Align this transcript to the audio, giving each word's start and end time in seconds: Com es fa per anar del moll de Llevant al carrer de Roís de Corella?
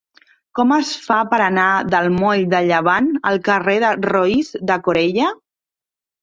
Com 0.59 0.71
es 0.75 0.93
fa 1.01 1.17
per 1.33 1.37
anar 1.47 1.65
del 1.95 2.09
moll 2.15 2.45
de 2.53 2.61
Llevant 2.69 3.11
al 3.33 3.37
carrer 3.49 3.77
de 3.85 3.93
Roís 4.09 4.51
de 4.73 4.79
Corella? 4.89 5.29